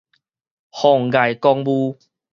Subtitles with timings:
[0.71, 1.99] 妨礙公務